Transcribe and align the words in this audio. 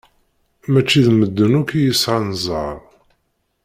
Mačči 0.71 1.01
d 1.05 1.07
medden 1.13 1.53
akk 1.59 1.71
i 1.73 1.81
yesɛan 1.85 2.27
zzher. 2.43 2.77